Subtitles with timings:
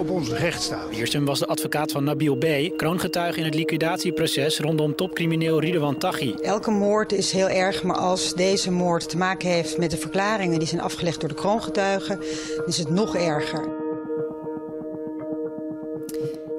[0.00, 0.88] op onze rechtsstaat.
[0.90, 6.34] Wiersum was de advocaat van Nabil B., kroongetuige in het liquidatieproces rondom topcrimineel Ridwan Taghi.
[6.42, 10.58] Elke moord is heel erg, maar als deze moord te maken heeft met de verklaringen
[10.58, 12.20] die zijn afgelegd door de kroongetuigen,
[12.66, 13.79] is het nog erger.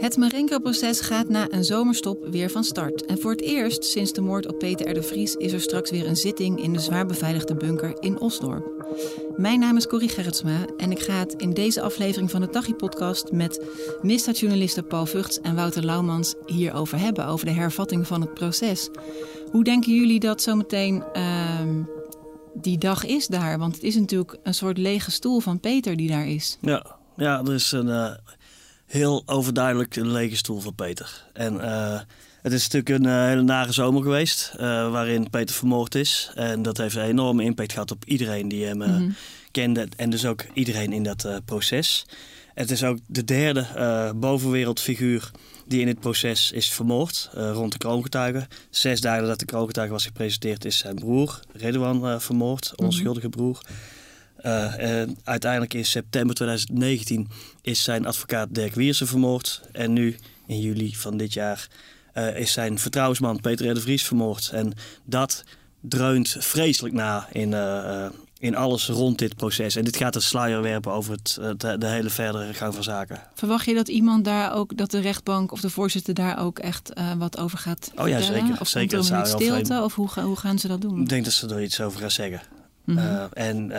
[0.01, 3.05] Het Marengo-proces gaat na een zomerstop weer van start.
[3.05, 5.03] En voor het eerst sinds de moord op Peter R.
[5.03, 8.85] Vries is er straks weer een zitting in de zwaar beveiligde bunker in Osdorp.
[9.37, 13.31] Mijn naam is Corrie Gerritsma en ik ga het in deze aflevering van de Tachi-podcast
[13.31, 13.65] met
[14.01, 18.89] misdaadjournalisten Paul Vugts en Wouter Laumans hierover hebben, over de hervatting van het proces.
[19.51, 21.59] Hoe denken jullie dat zometeen uh,
[22.53, 23.57] die dag is daar?
[23.57, 26.57] Want het is natuurlijk een soort lege stoel van Peter die daar is.
[26.61, 28.11] Ja, ja er is een uh,
[28.91, 31.25] heel overduidelijk een lege stoel van Peter.
[31.33, 31.99] En uh,
[32.41, 36.31] het is natuurlijk een uh, hele nare zomer geweest, waarin Peter vermoord is.
[36.35, 39.15] En dat heeft een enorme impact gehad op iedereen die hem mm -hmm.
[39.51, 39.87] kende.
[39.95, 42.05] En dus ook iedereen in dat proces.
[42.53, 43.65] Het is ook de derde
[44.15, 45.31] bovenwereldfiguur
[45.65, 48.47] die in het proces is vermoord, rond de kroongetuigen.
[48.69, 53.61] Zes dagen nadat de kroongetuige was gepresenteerd is zijn broer, Redouan, vermoord, onschuldige broer.
[54.45, 57.27] Uh, uiteindelijk in september 2019
[57.61, 59.61] is zijn advocaat Dirk Wiersen vermoord.
[59.71, 61.67] En nu in juli van dit jaar
[62.13, 63.73] uh, is zijn vertrouwensman Peter R.
[63.73, 64.49] de Vries vermoord.
[64.53, 65.43] En dat
[65.81, 68.05] dreunt vreselijk na in, uh,
[68.39, 69.75] in alles rond dit proces.
[69.75, 73.21] En dit gaat een sluier werpen over het, de, de, hele verdere gang van zaken.
[73.33, 76.91] Verwacht je dat iemand daar ook, dat de rechtbank of de voorzitter daar ook echt
[77.17, 78.59] wat over gaat Oh ja, zeker.
[78.59, 78.97] Of zeker.
[78.97, 79.81] Komt er een stilte?
[79.83, 81.01] Of hoe, hoe gaan ze dat doen?
[81.01, 82.41] Ik denk dat ze er iets over gaan zeggen.
[82.85, 83.29] Mm -hmm.
[83.33, 83.71] en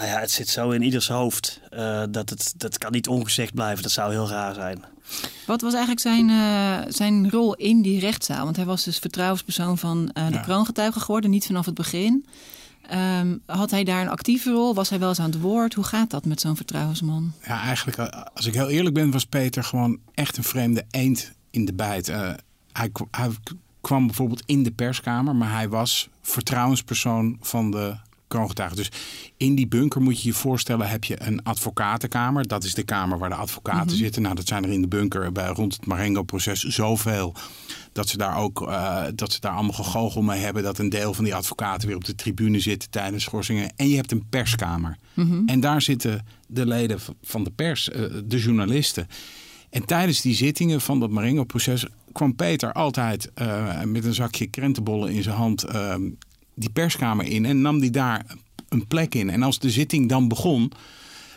[0.00, 1.60] nou ja, het zit zo in ieders hoofd.
[1.74, 3.82] Uh, dat het dat kan niet ongezegd blijven.
[3.82, 4.84] Dat zou heel raar zijn.
[5.46, 8.44] Wat was eigenlijk zijn, uh, zijn rol in die rechtszaal?
[8.44, 10.40] Want hij was dus vertrouwenspersoon van uh, de ja.
[10.40, 12.26] kroongetuigen geworden, niet vanaf het begin.
[13.20, 14.74] Um, had hij daar een actieve rol?
[14.74, 15.74] Was hij wel eens aan het woord?
[15.74, 17.32] Hoe gaat dat met zo'n vertrouwensman?
[17.46, 17.98] Ja, eigenlijk,
[18.34, 22.06] als ik heel eerlijk ben, was Peter gewoon echt een vreemde eend in de bijt.
[22.06, 23.30] hij, hij
[23.80, 27.96] kwam bijvoorbeeld in de perskamer, maar hij was vertrouwenspersoon van de
[28.30, 28.76] kroongetuigen.
[28.76, 28.90] Dus
[29.36, 32.46] in die bunker moet je je voorstellen, heb je een advocatenkamer.
[32.46, 33.96] Dat is de kamer waar de advocaten mm -hmm.
[33.96, 34.22] zitten.
[34.22, 37.34] Nou, dat zijn er in de bunker bij, rond het Marengo-proces zoveel.
[37.92, 40.62] Dat ze daar ook uh, dat ze daar allemaal gegogel mee hebben.
[40.62, 43.72] Dat een deel van die advocaten weer op de tribune zitten tijdens schorsingen.
[43.76, 44.96] En je hebt een perskamer.
[45.14, 45.48] Mm -hmm.
[45.48, 49.08] En daar zitten de leden van de pers, uh, de journalisten.
[49.70, 55.12] En tijdens die zittingen van dat Marengo-proces kwam Peter altijd uh, met een zakje krentenbollen
[55.12, 55.64] in zijn hand
[56.54, 58.24] die perskamer in en nam die daar
[58.68, 59.30] een plek in.
[59.30, 60.72] En als de zitting dan begon,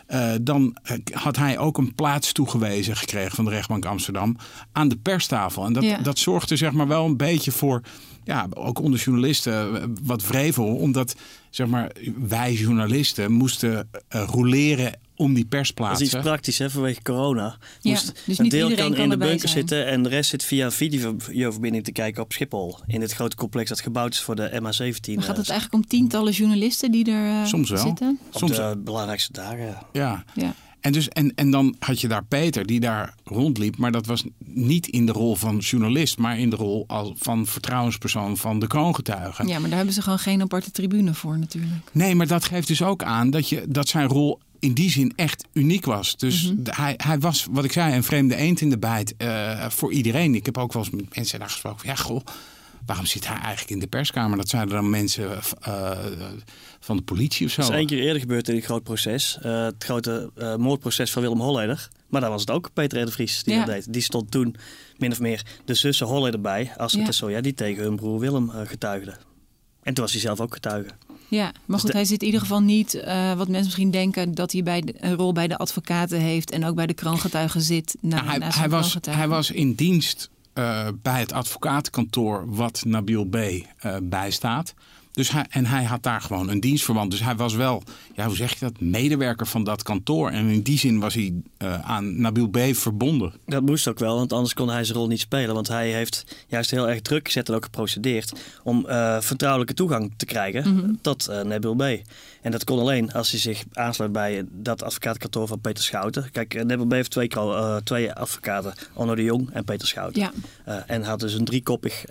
[0.08, 0.76] uh, dan
[1.12, 4.36] had hij ook een plaats toegewezen gekregen van de rechtbank Amsterdam
[4.72, 5.64] aan de perstafel.
[5.64, 5.98] En dat, ja.
[5.98, 7.80] dat zorgde zeg maar wel een beetje voor,
[8.24, 11.16] ja, ook onder journalisten wat vrevel, omdat
[11.50, 15.98] zeg maar wij journalisten moesten uh, roleren om die persplaatsen.
[15.98, 17.56] Dat is iets praktisch hè, vanwege corona.
[17.82, 19.50] Moest, ja, dus een deel kan, in de bunker zijn.
[19.50, 22.78] zitten en de rest zit via videoverbinding te kijken op Schiphol.
[22.86, 25.14] In het grote complex dat gebouwd is voor de MH17.
[25.14, 27.78] Maar gaat het eigenlijk om tientallen journalisten die er uh, Soms wel.
[27.78, 28.18] zitten?
[28.32, 29.76] Op Soms de belangrijkste dagen.
[29.92, 30.24] Ja.
[30.34, 30.54] ja.
[30.84, 33.76] En, dus, en, en dan had je daar Peter die daar rondliep.
[33.76, 36.18] Maar dat was niet in de rol van journalist.
[36.18, 39.46] Maar in de rol als van vertrouwenspersoon van de kroongetuigen.
[39.46, 41.90] Ja, maar daar hebben ze gewoon geen aparte tribune voor natuurlijk.
[41.92, 45.12] Nee, maar dat geeft dus ook aan dat, je, dat zijn rol in die zin
[45.16, 46.16] echt uniek was.
[46.16, 46.60] Dus Mhm.
[46.70, 50.34] hij, hij was, wat ik zei, een vreemde eend in de bijt uh, voor iedereen.
[50.34, 52.20] Ik heb ook wel eens met mensen daar gesproken van, ja goh,
[52.86, 54.36] waarom zit hij eigenlijk in de perskamer?
[54.36, 55.38] Dat zeiden dan mensen
[55.68, 55.90] uh,
[56.80, 57.60] van de politie of zo.
[57.60, 59.38] Dat is één keer eerder gebeurd in een groot proces.
[59.44, 61.88] Uh, het grote uh, moordproces van Willem Holleder.
[62.08, 63.04] Maar daar was het ook Peter R.
[63.04, 63.64] de Vries die ja.
[63.64, 63.92] dat deed.
[63.92, 64.56] Die stond toen
[64.96, 66.72] min of meer de zussen Holleder bij.
[66.76, 67.12] Als het ja.
[67.12, 69.16] zo, ja, die tegen hun broer Willem getuigden.
[69.82, 70.88] En toen was hij zelf ook getuige.
[71.28, 74.52] Ja, maar goed, hij zit in ieder geval niet, uh, wat mensen misschien denken, dat
[74.52, 77.96] hij bij de, een rol bij de advocaten heeft en ook bij de kroongetuigen zit.
[78.00, 83.24] Na, nou, hij, hij, was, hij was in dienst uh, bij het advocatenkantoor wat Nabil
[83.24, 83.36] B.
[83.36, 83.64] Uh,
[84.02, 84.74] bijstaat.
[85.14, 87.10] Dus hij, en hij had daar gewoon een dienstverband.
[87.10, 87.82] Dus hij was wel,
[88.14, 90.30] ja, hoe zeg je dat, medewerker van dat kantoor.
[90.30, 92.58] En in die zin was hij uh, aan Nabil B.
[92.72, 93.32] verbonden.
[93.46, 95.54] Dat moest ook wel, want anders kon hij zijn rol niet spelen.
[95.54, 98.32] Want hij heeft juist heel erg druk gezet en ook geprocedeerd...
[98.62, 100.98] om uh, vertrouwelijke toegang te krijgen mm -hmm.
[101.00, 101.82] tot uh, Nabil B.
[102.42, 106.30] En dat kon alleen als hij zich aansluit bij dat advocatenkantoor van Peter Schouten.
[106.30, 106.92] Kijk, Nabil B.
[106.92, 107.28] heeft twee,
[107.84, 110.20] twee advocaten, Onno de Jong en Peter Schouten.
[110.20, 110.32] Ja.
[110.86, 112.04] en had dus een driekoppig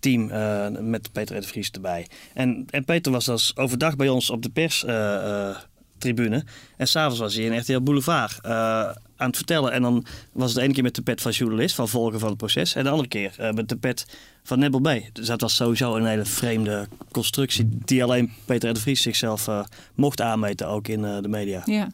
[0.00, 2.06] team uh, met Peter de Vries erbij.
[2.34, 5.56] En, en Peter was als overdag bij ons op de pers uh, uh,
[5.98, 6.44] tribune.
[6.76, 9.72] En s'avonds was hij in RTL Boulevard aan het vertellen.
[9.72, 12.28] En dan was het de ene keer met de pet van journalist, van volger van
[12.28, 12.74] het proces.
[12.74, 14.06] En de andere keer met de pet
[14.42, 15.00] van Nebel B.
[15.12, 19.64] Dus dat was sowieso een hele vreemde constructie die alleen Peter de Vries zichzelf uh,
[19.94, 21.62] mocht aanmeten, ook in de media.
[21.64, 21.88] Ja.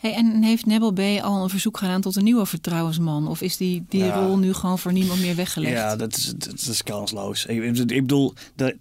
[0.00, 3.28] Hey, en heeft Nebel B al een verzoek gedaan tot een nieuwe vertrouwensman?
[3.28, 4.12] Of is die, die Ja.
[4.14, 5.72] rol nu gewoon voor niemand meer weggelegd?
[5.72, 7.46] Ja, dat is, dat is kansloos.
[7.46, 8.76] Ik, ik bedoel, de,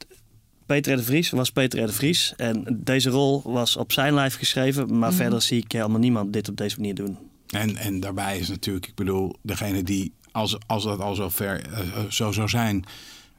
[0.66, 2.34] Peter de Vries was Peter de Vries.
[2.38, 4.98] En deze rol was op zijn lijf geschreven.
[4.98, 5.18] Maar Mhm.
[5.18, 7.18] verder zie ik helemaal niemand dit op deze manier doen.
[7.48, 11.62] En, en daarbij is natuurlijk, ik bedoel, degene die, als, als dat al zo ver
[11.72, 12.84] eh, eh, zo zou zijn,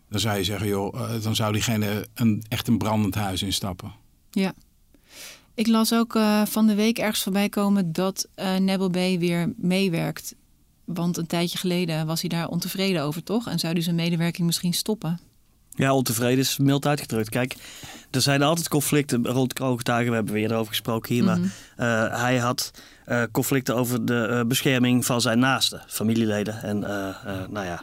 [0.09, 3.93] dan zou je zeggen, joh, eh, dan zou diegene een, echt een brandend huis instappen.
[4.31, 4.53] Ja.
[5.61, 9.53] Ik las ook eh, van de week ergens voorbij komen dat eh Nebel B weer
[9.57, 10.35] meewerkt.
[10.85, 13.49] Want een tijdje geleden was hij daar ontevreden over, toch?
[13.49, 15.21] En zou hij zijn medewerking misschien stoppen?
[15.71, 17.29] Ja, ontevreden is mild uitgedrukt.
[17.29, 17.57] Kijk,
[18.11, 20.09] er zijn altijd conflicten rond kroongetuigen.
[20.11, 21.25] We hebben weer erover gesproken hier.
[21.25, 21.41] Mhm.
[21.41, 22.71] Maar eh, hij had
[23.33, 26.63] conflicten over de bescherming van zijn naasten, familieleden.
[26.63, 26.79] En
[27.51, 27.83] nou ja,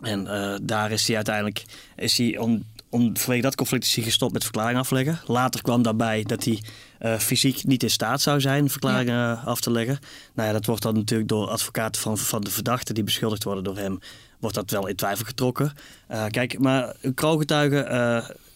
[0.00, 0.24] en
[0.62, 1.64] daar is hij uiteindelijk,
[1.96, 5.20] is hij om, om, vanwege dat conflict is hij gestopt met verklaring afleggen.
[5.26, 6.62] Later kwam daarbij dat hij
[6.98, 9.98] eh, fysiek niet in staat zou zijn verklaringen eh, af te leggen.
[10.34, 13.64] Nou ja, dat wordt dan natuurlijk door advocaten van, van de verdachten die beschuldigd worden
[13.64, 13.98] door hem,
[14.38, 15.72] wordt dat wel in twijfel getrokken.
[16.06, 17.84] Eh, kijk, maar een kroongetuige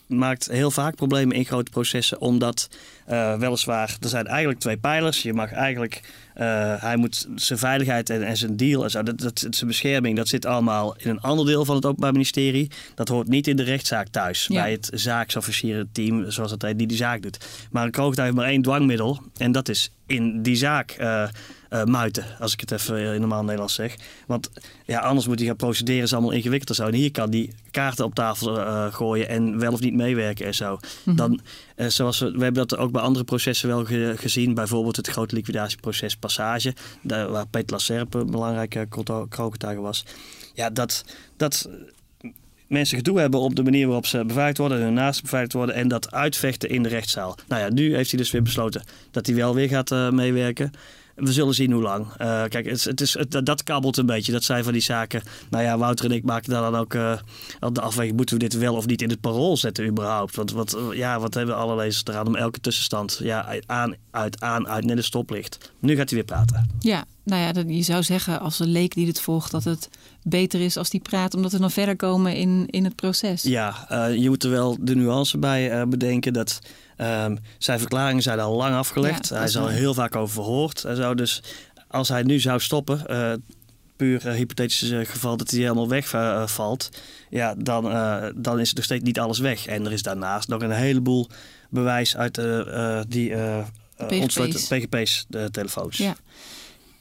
[0.06, 2.68] maakt heel vaak problemen in grote processen, omdat
[3.06, 5.22] eh, weliswaar, er zijn eigenlijk twee pijlers.
[5.22, 6.00] Je mag eigenlijk,
[6.34, 10.16] eh, hij moet zijn veiligheid en, en zijn deal en zo, dat, dat, zijn bescherming,
[10.16, 12.70] dat zit allemaal in een ander deel van het Openbaar Ministerie.
[12.94, 14.62] Dat hoort niet in de rechtszaak thuis, Ja.
[14.62, 17.46] bij het zaaksofficierenteam, zoals dat heet, die die zaak doet.
[17.70, 21.28] Maar een kroongetuige heeft maar één dwangmiddel en dat is in die zaak eh,
[21.74, 23.94] eh, muiten, als ik het even in normaal Nederlands zeg.
[24.26, 24.50] Want
[24.84, 26.86] ja, anders moet hij gaan procederen, is allemaal ingewikkelder zo.
[26.86, 30.54] En hier kan die kaarten op tafel eh, gooien en wel of niet meewerken en
[30.54, 30.78] zo.
[31.04, 31.16] Mhm.
[31.16, 31.40] Dan,
[31.76, 34.54] eh, zoals we, we hebben dat ook bij andere processen wel ge- gezien.
[34.54, 38.86] Bijvoorbeeld het grote liquidatieproces Passage, daar, waar Peter Lasserpe een belangrijke
[39.28, 40.04] kroongetuige was.
[40.54, 41.04] Ja, dat,
[41.36, 41.68] dat
[42.20, 42.30] eh,
[42.66, 45.88] mensen gedoe hebben op de manier waarop ze beveiligd worden, hun naasten beveiligd worden en
[45.88, 47.36] dat uitvechten in de rechtszaal.
[47.48, 50.72] Nou ja, nu heeft hij dus weer besloten dat hij wel weer gaat eh, meewerken.
[51.14, 52.06] We zullen zien hoe lang.
[52.16, 54.32] Eh, kijk, het, het is, het, dat kabbelt een beetje.
[54.32, 55.22] Dat zijn van die zaken.
[55.50, 56.94] Nou ja, Wouter en ik maken daar dan ook
[57.60, 58.16] al de afweging.
[58.16, 60.36] Moeten we dit wel of niet in het parool zetten überhaupt?
[60.36, 64.40] Want wat, eh, ja, wat hebben alle lezers eraan om elke tussenstand ja, aan, uit,
[64.40, 65.72] aan, uit, net een stoplicht.
[65.78, 66.70] Nu gaat hij weer praten.
[66.78, 69.88] Ja, nou ja, je zou zeggen als een leek die dit volgt dat het
[70.26, 73.42] beter is als die praat, omdat we dan verder komen in, in het proces.
[73.42, 76.58] Ja, eh, je moet er wel de nuance bij eh, bedenken dat
[76.96, 79.28] ehm, zijn verklaringen zijn al lang afgelegd.
[79.28, 80.84] Ja, hij is al heel vaak over verhoord.
[80.84, 81.14] en zo.
[81.14, 81.42] Dus
[81.88, 83.32] als hij nu zou stoppen, eh,
[83.96, 86.90] puur hypothetisch geval dat hij helemaal wegvalt,
[87.30, 87.82] ja, dan,
[88.36, 89.66] dan is nog steeds niet alles weg.
[89.66, 91.28] En er is daarnaast nog een heleboel
[91.70, 92.34] bewijs uit
[93.08, 93.34] die
[93.96, 94.20] PGP's.
[94.20, 95.96] ontsloten PGP's, de telefoons.
[95.96, 96.16] Ja.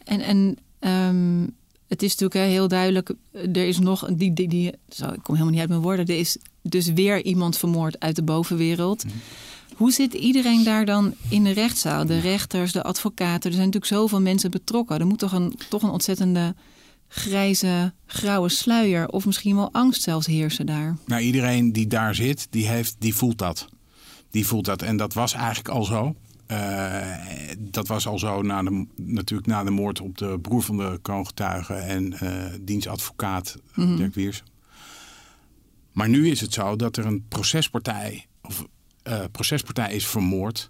[0.04, 1.46] En, en ehm,
[1.94, 5.52] het is natuurlijk heel duidelijk, er is nog, die, die, die, zo, ik kom helemaal
[5.52, 9.04] niet uit mijn woorden, er is dus weer iemand vermoord uit de bovenwereld.
[9.76, 12.06] Hoe zit iedereen daar dan in de rechtszaal?
[12.06, 15.00] De rechters, de advocaten, er zijn natuurlijk zoveel mensen betrokken.
[15.00, 16.56] Er moet toch een, toch een ontzettende
[17.08, 20.98] grijze, grauwe sluier of misschien wel angst zelfs heersen daar.
[21.06, 23.68] Nou, iedereen die daar zit, die, heeft, die voelt dat.
[24.32, 24.82] Die voelt dat.
[24.82, 26.16] En dat was eigenlijk al zo.
[26.54, 30.78] Eh, dat was al zo na de, natuurlijk na de moord op de broer van
[30.78, 33.96] de kroongetuige en eh dienstadvocaat Mhm.
[33.96, 34.44] Dirk Wiers.
[35.92, 38.66] Maar nu is het zo dat er een procespartij, of,
[39.04, 40.70] eh, procespartij is vermoord.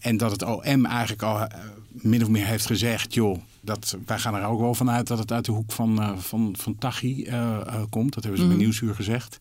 [0.00, 1.46] En dat het OM eigenlijk al
[1.90, 5.32] min of meer heeft gezegd: joh, dat, wij gaan er ook wel vanuit dat het
[5.32, 7.28] uit de hoek van, van, van Tachi
[7.90, 8.14] komt.
[8.14, 8.56] Dat hebben ze Mhm.
[8.56, 9.38] bij Nieuwsuur gezegd.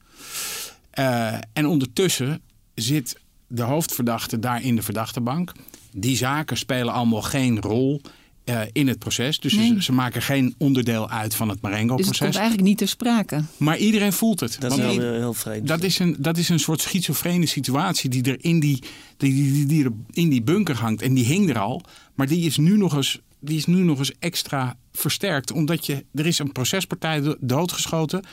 [1.54, 2.42] En ondertussen
[2.76, 3.20] zit
[3.50, 5.52] de hoofdverdachte daar in de verdachtebank.
[5.92, 8.02] Die zaken spelen allemaal geen rol
[8.44, 9.40] eh, in het proces.
[9.40, 9.68] Dus Nee.
[9.74, 12.18] ze, ze maken geen onderdeel uit van het Dus het Marengo-proces.
[12.18, 13.44] komt eigenlijk niet ter sprake.
[13.58, 14.58] Maar iedereen voelt het.
[14.60, 15.68] Dat is wel heel, heel vreemd.
[15.68, 18.84] dat is, een, dat is een soort schizofrene situatie die er in die,
[19.18, 21.02] die, die, die, die er in die bunker hangt.
[21.02, 21.82] En die hing er al.
[22.16, 25.52] Maar die is nu nog eens, die is nu nog eens extra versterkt.
[25.52, 28.24] Omdat je, er is een procespartij do- doodgeschoten.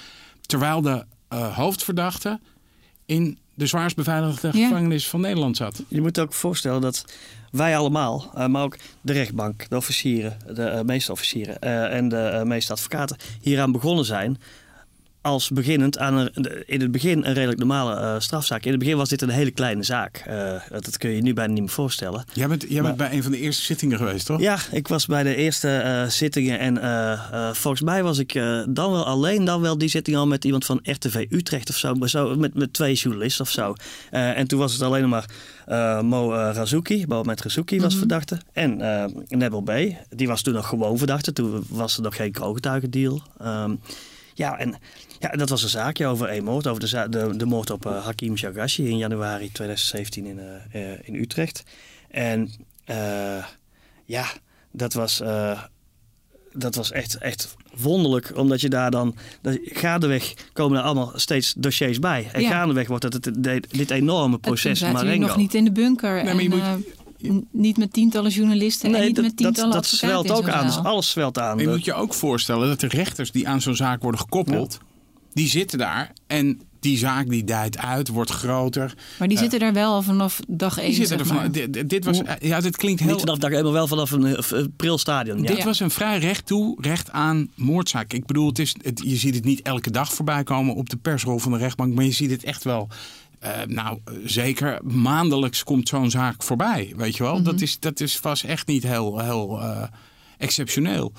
[0.40, 2.40] Terwijl de eh, hoofdverdachte
[3.06, 4.66] in de zwaarst beveiligde Ja.
[4.68, 5.82] gevangenis van Nederland zat.
[5.88, 7.04] Je moet ook voorstellen dat
[7.50, 12.08] wij allemaal, eh, maar ook de rechtbank, de officieren, de eh, meeste officieren eh, en
[12.08, 14.38] de meeste advocaten hieraan begonnen zijn
[15.26, 18.64] als beginnend aan een, in het begin een redelijk normale uh, strafzaak.
[18.64, 20.24] In het begin was dit een hele kleine zaak.
[20.28, 20.34] Uh,
[20.68, 22.24] dat kun je je nu bijna niet meer voorstellen.
[22.32, 24.40] Jij bent, jij bent bij een van de eerste zittingen geweest, toch?
[24.40, 26.58] Ja, ik was bij de eerste uh, zittingen.
[26.58, 28.32] En volgens mij was ik
[28.68, 32.06] dan wel alleen, dan wel die zitting al met iemand van RTV Utrecht of zo.
[32.06, 33.74] zo met, met twee journalisten of zo.
[34.10, 35.24] en toen was het alleen maar
[36.02, 38.08] Mo Razuki, Mohamed Razuki was mm -hmm.
[38.08, 38.38] verdachte.
[38.52, 38.76] En
[39.28, 39.72] Nebel B,
[40.10, 41.32] die was toen nog gewoon verdachte.
[41.32, 43.22] Toen was er nog geen kroongetuigendeal.
[43.42, 43.80] Um,
[44.36, 44.74] ja, en
[45.18, 46.66] ja, dat was een zaakje over een moord.
[46.66, 50.40] Over de, de, de moord op uh, Hakim Shagashi in januari 2017 in,
[50.74, 51.62] uh, in Utrecht.
[52.10, 52.50] En
[52.90, 53.44] uh,
[54.04, 54.26] ja,
[54.70, 55.22] dat was,
[56.52, 58.36] dat was echt, echt wonderlijk.
[58.36, 59.16] Omdat je daar dan...
[59.64, 62.28] Gaandeweg komen er allemaal steeds dossiers bij.
[62.32, 62.50] En ja.
[62.50, 65.26] gaandeweg wordt het, het, dit enorme proces Het Marengo.
[65.26, 66.24] nog niet in de bunker.
[66.24, 66.95] Nee, en, je moet,
[67.50, 70.66] niet met tientallen journalisten nee, en niet dat, met tientallen dat, dat zwelt ook aan.
[70.66, 71.58] Dus alles zwelt aan.
[71.58, 74.78] Je moet je ook voorstellen dat de rechters die aan zo'n zaak worden gekoppeld
[75.36, 78.94] die zitten daar en die zaak die dijt uit, wordt groter.
[79.18, 80.86] Maar die zitten daar wel vanaf dag één.
[80.86, 83.10] Die zitten er van, dit, dit, was, ja, dit klinkt heel.
[83.10, 85.42] Niet vanaf dag één, maar wel vanaf een, een pril stadion.
[85.42, 85.54] Ja.
[85.54, 88.12] Dit was een vrij recht toe, recht aan moordzaak.
[88.12, 90.96] Ik bedoel, het is, het, je ziet het niet elke dag voorbij komen op de
[90.96, 92.88] persrol van de rechtbank, maar je ziet het echt wel.
[93.46, 96.92] Uh, nou, zeker maandelijks komt zo'n zaak voorbij.
[96.96, 97.44] Weet je wel, mm -hmm.
[97.44, 99.82] dat, is, dat is vast echt niet heel, heel uh,
[100.38, 101.12] exceptioneel.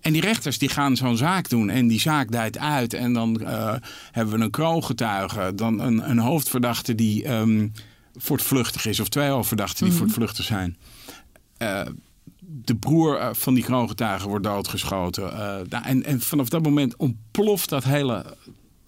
[0.00, 2.94] En die rechters die gaan zo'n zaak doen en die zaak dijt uit.
[2.94, 3.74] En dan uh,
[4.10, 7.72] hebben we een kroongetuige, dan een, een hoofdverdachte die um,
[8.16, 9.00] voortvluchtig is.
[9.00, 10.08] Of twee hoofdverdachten die mm -hmm.
[10.08, 10.76] voortvluchtig zijn.
[12.42, 15.22] De broer van die kroongetuige wordt doodgeschoten.
[15.32, 18.36] Uh, en, en vanaf dat moment ontploft dat hele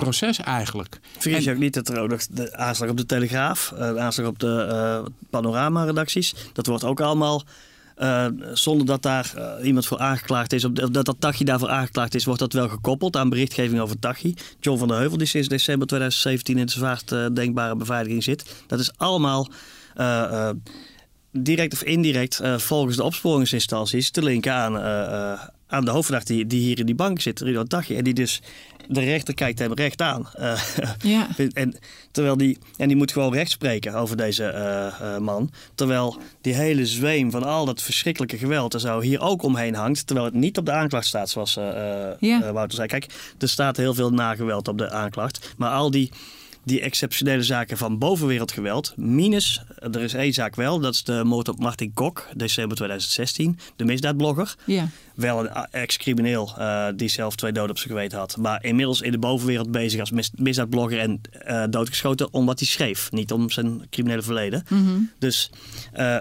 [0.02, 1.00] proces eigenlijk.
[1.18, 4.26] Vergeet je ook niet dat er ook nog de aanslag op de Telegraaf, de aanslag
[4.26, 7.42] op de uh, panorama-redacties, dat wordt ook allemaal
[7.98, 12.14] uh, zonder dat daar uh, iemand voor aangeklaagd is, of dat dat Tachi daarvoor aangeklaagd
[12.14, 14.34] is, wordt dat wel gekoppeld aan berichtgeving over Tachi.
[14.60, 18.64] John van der Heuvel, die sinds december 2017 in de zwaarst uh, denkbare beveiliging zit.
[18.66, 19.48] Dat is allemaal
[21.32, 24.78] direct of indirect volgens de opsporingsinstanties te linken aan,
[25.66, 27.96] aan de hoofdverdachte die, die hier in die bank zit, Ridwan Tachi.
[27.96, 28.42] En die dus
[28.88, 30.28] de rechter kijkt hem recht aan.
[30.40, 30.60] Uh,
[31.14, 31.28] ja.
[31.52, 31.76] en,
[32.10, 35.50] terwijl die, en die moet gewoon recht spreken over deze man.
[35.74, 40.06] Terwijl die hele zweem van al dat verschrikkelijke geweld er zo hier ook omheen hangt.
[40.06, 41.54] Terwijl het niet op de aanklacht staat, zoals
[42.18, 42.52] ja.
[42.52, 42.88] Wouter zei.
[42.88, 43.06] Kijk,
[43.38, 45.54] er staat heel veel nageweld op de aanklacht.
[45.56, 46.10] Maar al die
[46.64, 48.96] die exceptionele zaken van bovenwereldgeweld.
[48.96, 53.58] Minus, er is één zaak wel, dat is de moord op Martin Kok, december 2016,
[53.76, 54.54] de misdaadblogger.
[54.64, 54.88] Ja.
[55.14, 58.36] Wel een ex-crimineel uh, die zelf twee doden op zijn geweten had.
[58.36, 63.10] Maar inmiddels in de bovenwereld bezig als mis misdaadblogger en uh, doodgeschoten omdat hij schreef.
[63.10, 64.64] Niet om zijn criminele verleden.
[64.68, 65.10] Mm -hmm.
[65.18, 65.50] Dus...
[65.96, 66.16] Uh,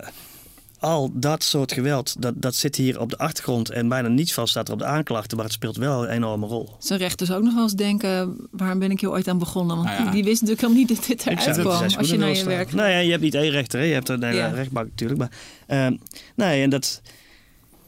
[0.82, 4.48] al dat soort geweld, dat, dat zit hier op de achtergrond en bijna niets van
[4.48, 6.76] staat er op de aanklachten, maar het speelt wel een enorme rol.
[6.80, 9.76] Zijn rechters ook nog wel eens denken, waarom ben ik hier ooit aan begonnen?
[9.76, 10.12] Want nou ja.
[10.12, 12.90] die, wist natuurlijk helemaal niet dat dit eruit kwam als je naar je werk Nou
[12.90, 13.86] ja, je hebt niet één rechter, hè?
[13.86, 14.48] je hebt een ja.
[14.48, 15.20] rechtbank natuurlijk.
[15.20, 15.32] Maar,
[15.68, 15.98] uh,
[16.36, 17.02] nee, en dat,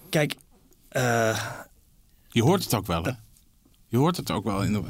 [0.10, 0.36] kijk...
[0.92, 1.40] Uh,
[2.30, 3.12] je hoort het ook wel, hè?
[3.88, 4.64] Je hoort het ook wel.
[4.64, 4.82] In de,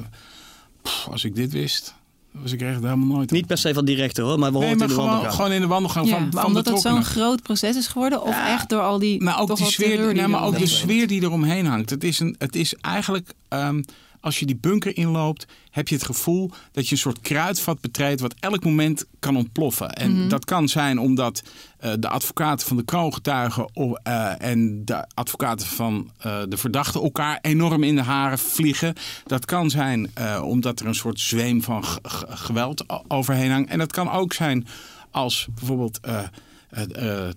[0.82, 1.96] Pff, als ik dit wist...
[2.42, 3.32] Dus ik echt helemaal nooit.
[3.32, 5.36] Niet per se van die rechter hoor, maar we nee, maar in de gewoon, wandelgang.
[5.36, 8.22] gewoon in de wandelgang ja, van, van Omdat het zo'n groot proces is geworden?
[8.22, 9.22] Of ja, echt door al die.
[9.24, 11.90] Maar ook, die sfeer, maar ook de sfeer die eromheen hangt.
[11.90, 13.34] Het is, een, het is eigenlijk.
[13.50, 13.84] Um,
[14.24, 18.22] als je die bunker inloopt, heb je het gevoel dat je een soort kruidvat betreedt
[18.22, 19.90] wat elk moment kan ontploffen.
[19.90, 20.30] En mm -hmm.
[20.30, 21.44] dat kan zijn omdat
[21.84, 27.40] uh, de advocaten van de kroongetuigen uh, en de advocaten van uh, de verdachte elkaar
[27.42, 28.94] enorm in de haren vliegen.
[29.26, 30.12] Dat kan zijn
[30.42, 31.84] omdat er een soort zweem van
[32.30, 33.70] geweld overheen hangt.
[33.70, 34.68] En dat kan ook zijn
[35.12, 36.00] als bijvoorbeeld.
[36.08, 36.20] Uh,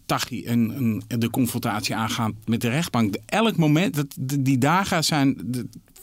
[0.07, 0.75] Tachi en,
[1.09, 3.17] en, de confrontatie aangaan met de rechtbank.
[3.27, 4.07] Elk moment, dat,
[4.41, 5.37] die dagen zijn,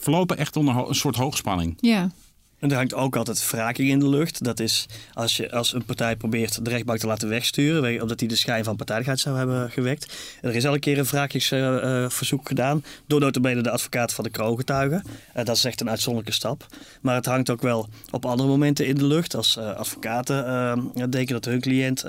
[0.04, 1.76] verlopen echt onder een soort hoogspanning.
[1.80, 2.10] Ja.
[2.58, 4.44] En er hangt ook altijd wraking in de lucht.
[4.44, 8.28] Dat is als, je, als een partij probeert de rechtbank te laten wegsturen, omdat hij
[8.28, 10.14] de schijn van partijdigheid zou hebben gewekt.
[10.40, 14.30] En er is elke keer een wraakingsverzoek uh, gedaan door notabene de advocaat van de
[14.30, 15.02] kroongetuigen.
[15.06, 16.66] Uh, dat is echt een uitzonderlijke stap.
[17.00, 19.36] Maar het hangt ook wel op andere momenten in de lucht.
[19.36, 22.04] Als uh, advocaten denken dat hun cliënt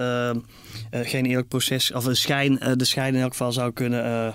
[0.92, 4.34] geen eerlijk proces, of een schijn, de schijn in elk geval zou kunnen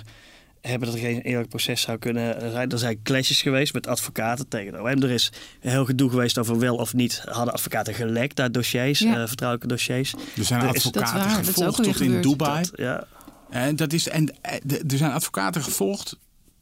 [0.60, 2.70] hebben dat er geen eerlijk proces zou kunnen zijn.
[2.70, 4.86] Er zijn clashes geweest met advocaten tegen de OM.
[5.02, 9.20] Er is heel gedoe geweest over wel of niet hadden advocaten gelekt uit dossiers, ja.
[9.20, 10.14] uh, vertrouwelijke dossiers.
[10.36, 12.62] Er zijn er advocaten is, gevolgd tot in Dubai.
[12.62, 13.06] Dat, ja.
[13.50, 16.16] En, dat is, en er zijn advocaten gevolgd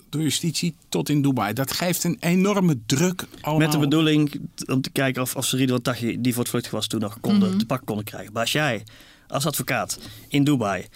[0.09, 1.53] door justitie tot in Dubai.
[1.53, 3.25] Dat geeft een enorme druk.
[3.41, 3.67] Allemaal.
[3.67, 6.71] Met de bedoeling om te kijken of, of ze Ridwan Taghi, die voor het vlucht
[6.71, 7.59] was, toen nog konden, mm -hmm.
[7.59, 8.33] te pakken konden krijgen.
[8.33, 8.85] Maar als jij
[9.29, 10.87] als advocaat in Dubai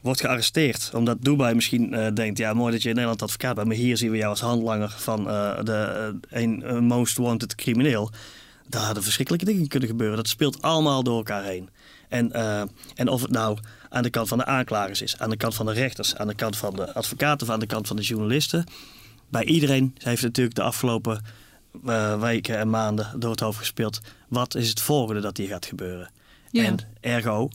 [0.00, 0.90] wordt gearresteerd.
[0.94, 3.96] Omdat Dubai misschien eh, denkt, ja mooi dat je in Nederland advocaat bent, maar hier
[3.96, 8.10] zien we jou als handlanger van uh, de een most wanted crimineel.
[8.68, 10.16] Daar hadden verschrikkelijke dingen kunnen gebeuren.
[10.16, 11.68] Dat speelt allemaal door elkaar heen.
[12.08, 12.32] En,
[12.94, 15.66] en of het nou aan de kant van de aanklagers is, aan de kant van
[15.66, 18.64] de rechters, aan de kant van de advocaten of aan de kant van de journalisten.
[19.28, 21.24] Bij iedereen heeft natuurlijk de afgelopen
[22.20, 24.00] weken en maanden door het hoofd gespeeld.
[24.28, 26.10] Wat is het volgende dat hier gaat gebeuren?
[26.52, 27.48] En ergo,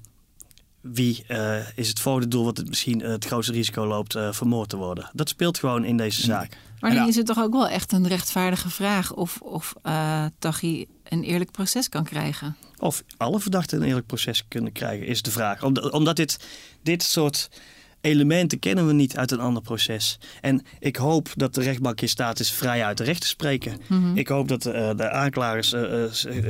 [0.94, 4.32] wie uh, is het volgende doel wat het misschien uh, het grootste risico loopt uh,
[4.32, 5.10] vermoord te worden?
[5.14, 6.58] Dat speelt gewoon in deze zaak.
[6.80, 9.74] Maar dan is het toch ook wel echt een rechtvaardige vraag of, of
[10.40, 12.56] Taghi een eerlijk proces kan krijgen?
[12.78, 15.64] Of alle verdachten een eerlijk proces kunnen krijgen, is de vraag.
[15.92, 16.40] Omdat dit,
[16.84, 17.50] dit soort
[18.06, 20.18] elementen kennen we niet uit een ander proces.
[20.42, 23.78] En ik hoop dat de rechtbank in staat is vrij uit de recht te spreken.
[23.88, 24.18] Mhm.
[24.18, 26.04] Ik hoop dat uh, de aanklagers uh,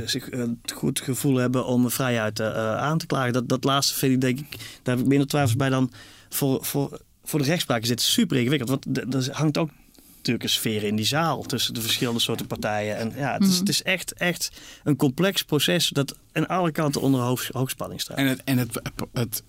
[0.04, 3.32] zich het goed gevoel hebben om vrijuit aan te klagen.
[3.32, 5.90] Dat, dat laatste vind ik, denk ik, daar heb ik minder twijfels bij dan
[6.28, 8.70] voor, voor, voor de rechtspraak is dit super ingewikkeld.
[8.70, 9.70] Want er hangt ook
[10.16, 12.96] natuurlijk een sfeer in die zaal tussen de verschillende soorten partijen.
[12.96, 13.58] En ja, het is, mhm.
[13.58, 14.50] het is echt, echt
[14.84, 18.16] een complex proces dat aan alle kanten onder hoog, hoogspanning staat.
[18.16, 18.80] En het, en het,
[19.12, 19.42] het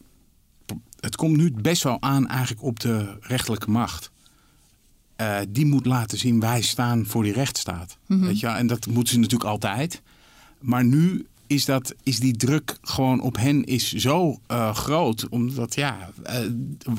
[0.99, 4.11] het komt nu best wel aan eigenlijk op de rechterlijke macht.
[5.21, 7.97] Uh, die moet laten zien wij staan voor die rechtsstaat.
[8.05, 8.47] Mm Weet je?
[8.47, 10.01] En dat moeten ze natuurlijk altijd.
[10.59, 15.29] Maar nu is, dat, is die druk gewoon op hen is zo uh, groot.
[15.29, 16.39] Omdat, ja, uh,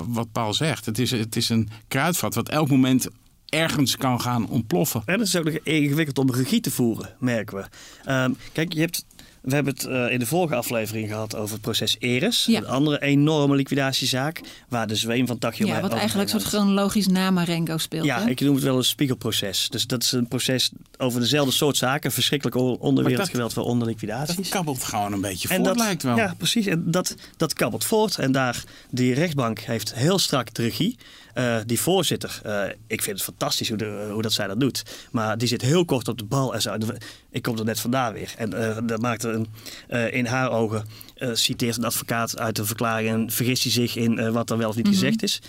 [0.06, 3.08] wat Paul zegt, het is, het is een kruidvat wat elk moment
[3.48, 5.02] ergens kan gaan ontploffen.
[5.04, 7.64] En het is ook nog ingewikkeld om regie te voeren, merken we.
[8.10, 9.04] Uh, kijk, je hebt
[9.48, 12.46] we hebben het uh, in de vorige aflevering gehad over het proces Eres.
[12.46, 14.40] Een andere enorme liquidatiezaak.
[14.68, 18.04] Waar de zweem van Tachio Ja, wat eigenlijk een soort chronologisch na Marengo speelt.
[18.04, 19.68] Ja, ik noem het wel een spiegelproces.
[19.68, 22.12] Dus dat is een proces over dezelfde soort zaken.
[22.12, 24.36] Verschrikkelijk onderwereldgeweld voor onderliquidaties.
[24.36, 26.16] Dat kabbelt gewoon een beetje voort, dat, lijkt wel.
[26.16, 26.66] Ja, precies.
[26.66, 28.18] En dat, dat kabbelt voort.
[28.18, 30.96] En daar, die rechtbank heeft heel strak de regie.
[31.38, 34.82] Uh, die voorzitter, uh, ik vind het fantastisch hoe, de, hoe dat zij dat doet.
[35.10, 36.76] Maar die zit heel kort op de bal en zo.
[37.30, 38.34] Ik kom er net vandaan weer.
[38.36, 39.46] En uh, dat maakt een,
[40.10, 40.84] in haar ogen,
[41.32, 44.76] citeert een advocaat uit een verklaring en vergist hij zich in wat er wel of
[44.76, 45.00] niet mm -hmm.
[45.00, 45.40] gezegd is.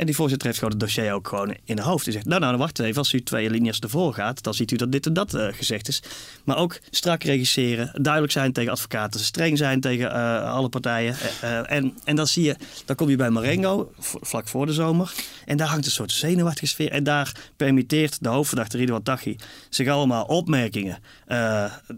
[0.00, 2.04] En die voorzitter heeft gewoon het dossier ook gewoon in de hoofd.
[2.04, 2.96] Die zegt, nou, nou, wacht even.
[2.96, 5.88] Als u twee linies ervoor gaat, dan ziet u dat dit en dat uh, gezegd
[5.88, 6.02] is.
[6.44, 11.16] Maar ook strak regisseren, duidelijk zijn tegen advocaten, streng zijn tegen uh, alle partijen.
[11.44, 15.12] Uh, en, en dan zie je, dan kom je bij Marengo, vlak voor de zomer.
[15.44, 16.90] En daar hangt een soort zenuwachtige sfeer.
[16.90, 19.36] En daar permitteert de hoofdverdachte Ridwan Taghi
[19.68, 20.98] zich allemaal opmerkingen...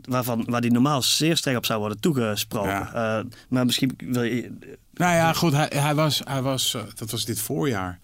[0.04, 2.70] waarvan, waar die normaal zeer streng op zou worden toegesproken.
[2.70, 3.24] Ja.
[3.48, 4.50] maar misschien wil je
[4.94, 7.98] nou ja, goed, hij, hij was, hij was, uh, dat was dit voorjaar.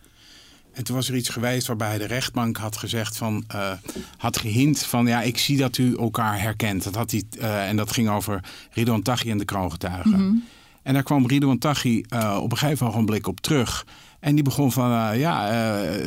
[0.72, 3.72] En toen was er iets geweest waarbij de rechtbank had gezegd van, uh,
[4.16, 6.84] had gehint van, ja, ik zie dat u elkaar herkent.
[6.84, 10.10] Dat had hij, uh, en dat ging over Ridwan Taghi en de kroongetuigen.
[10.10, 10.44] Mm -hmm.
[10.82, 12.04] En daar kwam Ridwan Taghi
[12.40, 13.86] op een gegeven ogenblik op terug.
[14.20, 15.48] En die begon van, ja,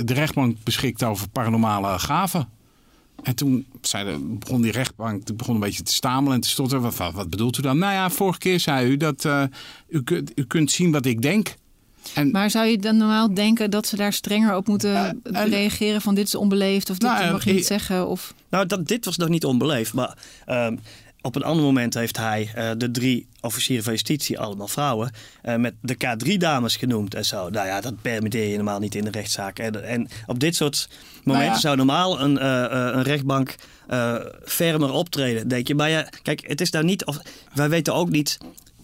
[0.04, 2.48] de rechtbank beschikt over paranormale gaven.
[3.24, 6.50] En toen zei de, begon die rechtbank die begon een beetje te stamelen en te
[6.50, 6.84] stotteren.
[6.84, 7.78] Wat, wat, bedoelt u dan?
[7.78, 9.44] Nou ja, vorige keer zei u dat uh,
[9.90, 11.56] u, kunt, u kunt zien wat ik denk.
[12.14, 16.02] En, maar zou je dan normaal denken dat ze daar strenger op moeten uh, reageren?
[16.02, 18.08] Van dit is onbeleefd of dit nou, mag je niet zeggen?
[18.08, 18.34] Of...
[18.50, 19.94] Nou, dat, dit was nog niet onbeleefd.
[19.94, 20.68] Maar uh,
[21.22, 25.12] op een ander moment heeft hij uh, de drie officieren van justitie, allemaal vrouwen,
[25.44, 27.50] uh, met de K3-dames genoemd en zo.
[27.50, 29.60] Nou ja, dat permitteer je normaal niet in de rechtszaak.
[29.60, 30.90] En, en op dit soort
[31.24, 31.60] momenten nou ja.
[31.60, 33.56] zou normaal een, uh, een rechtbank
[34.44, 35.76] fermer optreden, denk je.
[35.76, 37.20] Maar ja, kijk, het is nou niet, of,
[37.54, 38.38] wij weten ook niet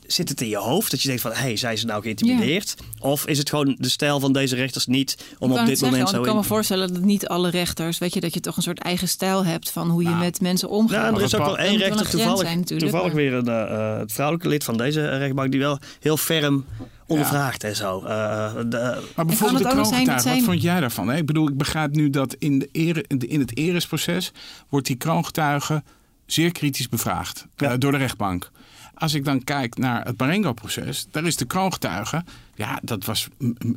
[0.08, 2.76] zit het in je hoofd dat je denkt van, hé, hey, zijn ze nou geïntimideerd?
[2.78, 3.08] Ja.
[3.08, 6.18] Of is het gewoon de stijl van deze rechters niet om op dit moment zo...
[6.18, 8.80] Ik kan me voorstellen dat niet alle rechters, weet je, dat je toch een soort
[8.80, 11.12] eigen stijl hebt van hoe je nou, met mensen omgaat.
[11.12, 14.50] Ja, er is ook wel één rechter toevallig, zijn, toevallig weer een uh, het vrouwelijke
[14.50, 16.66] lid van deze rechtbank die wel heel ferm
[17.08, 17.68] ondervraagd ja.
[17.68, 18.04] en zo.
[18.04, 20.36] Uh, de, maar bijvoorbeeld de kroongetuige, zijn...
[20.36, 21.14] wat vond jij daarvan?
[21.14, 24.32] Ik bedoel, ik begrijp nu dat in, de ere, in het eresproces
[24.70, 25.84] wordt die kroongetuige
[26.26, 27.72] zeer kritisch bevraagd ja.
[27.72, 28.52] uh, door de rechtbank.
[28.98, 32.24] Als ik dan kijk naar het Marengo-proces, daar is de kroongetuige,
[32.56, 33.28] ja, dat was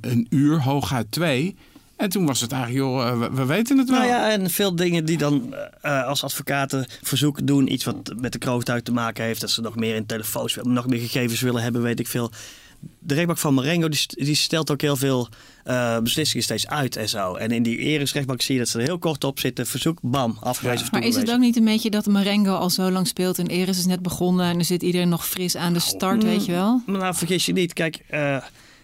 [0.00, 1.56] een uur, hooguit twee.
[1.96, 3.98] En toen was het eigenlijk, joh, we, we weten het wel.
[3.98, 5.54] Nou ja, en veel dingen die dan
[5.85, 9.61] uh, als advocaten verzoeken doen, iets wat met de kroongetuige te maken heeft, dat ze
[9.61, 12.30] nog meer in telefoons, nog meer gegevens willen hebben, weet ik veel
[12.99, 15.29] de rechtbank van Marengo die, die stelt ook heel veel
[15.66, 17.35] uh, beslissingen steeds uit en zo.
[17.35, 19.66] En in die Eres rechtbank zie je dat ze er heel kort op zitten.
[19.66, 20.85] Verzoek, bam, afgewezen.
[20.85, 20.90] Ja.
[20.90, 23.79] Maar is het ook niet een beetje dat Marengo al zo lang speelt en Eres
[23.79, 26.83] is net begonnen en er zit iedereen nog fris aan de start, weet je wel?
[26.87, 27.73] Nou, vergis je niet.
[27.73, 28.37] Kijk, uh,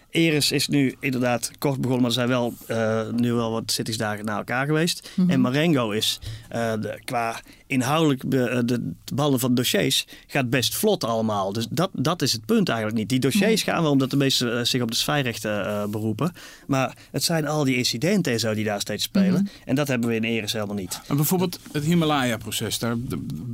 [0.09, 4.25] Eres is nu inderdaad kort begonnen, maar er zijn wel uh, nu wel wat zittingsdagen
[4.25, 5.09] na elkaar geweest.
[5.15, 5.33] Mm -hmm.
[5.33, 6.19] En Marengo is
[6.55, 11.53] uh, de, qua inhoudelijk de, de behandeling van dossiers gaat best vlot allemaal.
[11.53, 13.09] Dus dat, dat is het punt eigenlijk niet.
[13.09, 16.33] Die dossiers gaan wel omdat de meesten zich op de sfeerrechten beroepen.
[16.67, 19.49] Maar het zijn al die incidenten en zo die daar steeds spelen.
[19.65, 20.99] En dat hebben we in Eres helemaal niet.
[21.07, 22.79] Maar bijvoorbeeld het Himalaya-proces.
[22.79, 22.95] Daar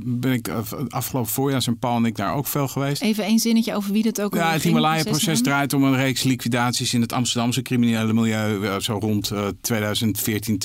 [0.04, 0.48] ben ik
[0.88, 3.02] afgelopen voorjaar zijn Paul en ik daar ook veel geweest.
[3.02, 6.94] Even één zinnetje over wie dat ook Ja, het Himalaya-proces draait om een reeks liquidaties
[6.94, 8.80] in het Amsterdamse criminele milieu.
[8.80, 10.58] Zo rond 2014,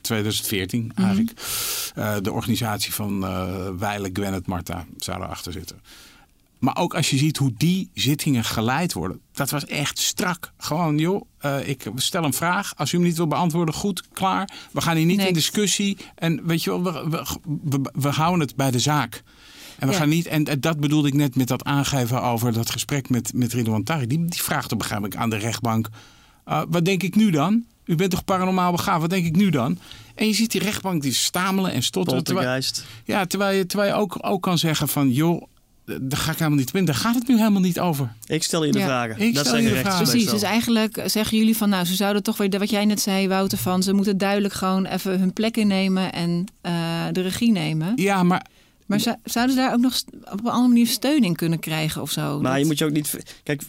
[0.00, 1.32] 2014 eigenlijk.
[2.22, 5.80] de organisatie van uh, Weile, Gwennet, Marta zou erachter zitten.
[6.58, 9.20] Maar ook als je ziet hoe die zittingen geleid worden.
[9.32, 10.52] Dat was echt strak.
[10.58, 12.72] Gewoon, joh, uh, ik stel een vraag.
[12.76, 14.50] Als u hem niet wil beantwoorden, goed, klaar.
[14.72, 15.96] We gaan hier niet in discussie.
[16.14, 17.26] En weet je wel, we,
[17.62, 19.22] we, we, houden het bij de zaak.
[19.78, 23.08] En we gaan niet, en dat bedoelde ik net met dat aangeven over dat gesprek
[23.08, 24.06] met, met Ridwan Tari.
[24.06, 25.88] Die, die vraagt begrijp ik aan de rechtbank.
[26.48, 27.64] Uh, wat denk ik nu dan?
[27.88, 29.00] U bent toch paranormaal begaafd?
[29.00, 29.78] Wat denk ik nu dan?
[30.14, 32.24] En je ziet die rechtbank die stamelen en stotteren.
[32.24, 32.62] Terwijl,
[33.04, 35.10] ja, terwijl je, terwijl je ook, ook kan zeggen van...
[35.10, 35.42] joh,
[35.84, 36.84] daar ga ik helemaal niet in.
[36.84, 38.12] Daar gaat het nu helemaal niet over.
[38.26, 39.20] Ik stel je de vragen.
[39.20, 40.08] Ik dat stel je de vragen.
[40.08, 41.68] Precies, dus eigenlijk zeggen jullie van...
[41.68, 43.82] nou, ze zouden toch weer, wat jij net zei, Wouter, van...
[43.82, 46.72] ze moeten duidelijk gewoon even hun plek innemen en uh,
[47.12, 47.92] de regie nemen.
[47.96, 48.46] Ja, maar...
[48.86, 52.10] Maar zouden ze daar ook nog op een andere manier steun in kunnen krijgen of
[52.10, 52.40] zo?
[52.40, 53.24] Maar je moet je ook niet...
[53.42, 53.62] Kijk,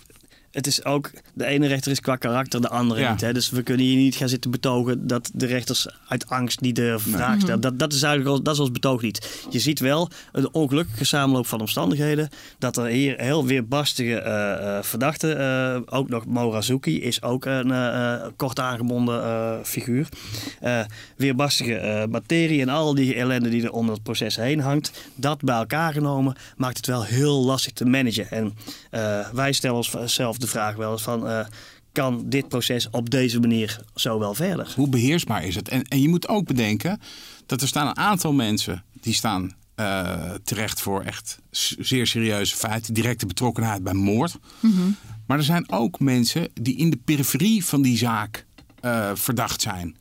[0.51, 3.21] het is ook, de ene rechter is qua karakter, de andere niet.
[3.21, 3.33] Hè?
[3.33, 7.11] Dus we kunnen hier niet gaan zitten betogen dat de rechters uit angst niet durven
[7.11, 7.61] vragen stellen.
[7.61, 9.45] Dat, dat is eigenlijk al, dat is ons betoog niet.
[9.49, 12.29] Je ziet wel een ongelukkige samenloop van omstandigheden.
[12.59, 15.35] Dat er hier heel weerbarstige uh, verdachte,
[15.87, 20.07] uh, ook nog Morazuki, is ook een uh, kort aangebonden figuur.
[21.15, 24.91] weerbarstige materie en al die ellende die er onder het proces heen hangt.
[25.15, 28.31] Dat bij elkaar genomen maakt het wel heel lastig te managen.
[28.31, 28.53] En
[29.33, 31.27] wij stellen onszelf de vraag wel eens van...
[31.27, 31.45] Uh,
[31.91, 34.73] kan dit proces op deze manier zo wel verder?
[34.75, 35.69] Hoe beheersbaar is het?
[35.69, 37.01] En, en je moet ook bedenken
[37.45, 41.39] dat er staan een aantal mensen die staan uh, terecht voor echt
[41.79, 44.37] zeer serieuze feiten, directe betrokkenheid bij moord.
[44.59, 44.95] Mm
[45.27, 48.45] Maar er zijn ook mensen die in de periferie van die zaak
[48.81, 49.97] uh, verdacht zijn.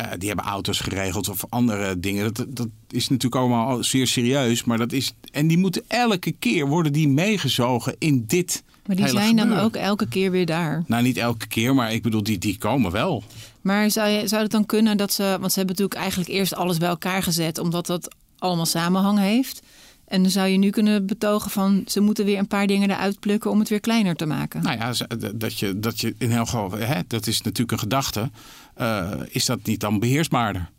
[0.00, 2.34] Uh, die hebben auto's geregeld of andere dingen.
[2.34, 4.64] Dat, dat is natuurlijk allemaal zeer serieus.
[4.64, 5.12] Maar dat is.
[5.32, 9.76] En die moeten elke keer worden die meegezogen in dit maar die zijn dan ook
[9.76, 10.84] elke keer weer daar?
[10.86, 13.22] Nou, niet elke keer, maar ik bedoel, die, die komen wel.
[13.60, 15.22] Maar zou, je, zou het dan kunnen dat ze...
[15.22, 17.58] Want ze hebben natuurlijk eigenlijk eerst alles bij elkaar gezet...
[17.58, 19.62] omdat dat allemaal samenhang heeft.
[20.04, 21.82] En dan zou je nu kunnen betogen van...
[21.86, 24.62] ze moeten weer een paar dingen eruit plukken om het weer kleiner te maken.
[24.62, 26.70] Nou ja, dat je, dat je in heel geval...
[26.70, 28.30] Hè, dat is natuurlijk een gedachte.
[28.80, 30.70] Uh, is dat niet dan beheersbaarder?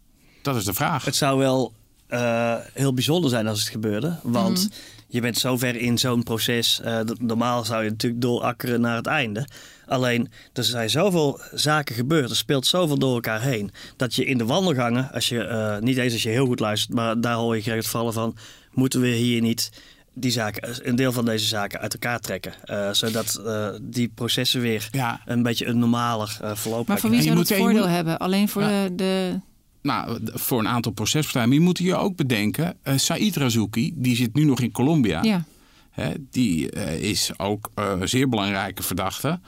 [0.41, 1.05] Dat is de vraag.
[1.05, 1.73] Het zou wel
[2.09, 4.19] uh, heel bijzonder zijn als het gebeurde.
[4.23, 4.63] Want...
[4.63, 6.81] Mm je bent zo ver in zo'n proces.
[6.85, 9.47] Uh, normaal zou je natuurlijk doorakkeren naar het einde.
[9.85, 12.29] Alleen, er zijn zoveel zaken gebeurd.
[12.29, 13.71] Er speelt zoveel door elkaar heen.
[13.95, 16.93] Dat je in de wandelgangen, als je, uh, niet eens als je heel goed luistert,
[16.93, 18.37] maar daar hoor je het vallen van.
[18.71, 19.71] Moeten we hier niet
[20.13, 22.53] die zaken, een deel van deze zaken uit elkaar trekken.
[22.65, 25.21] Uh, zodat uh, die processen weer ja.
[25.25, 28.17] een beetje een normaler uh, verloop Maar voor wie zou het voordeel hebben?
[28.17, 28.83] Alleen voor ja.
[28.83, 29.39] de, de
[29.89, 31.47] nou, voor een aantal procespartijen.
[31.47, 35.23] Maar je moet je ook bedenken, uh, Said Razouki, die zit nu nog in Colombia.
[35.23, 35.43] Ja.
[35.89, 39.39] Hè, die uh, is ook uh, zeer belangrijke verdachte.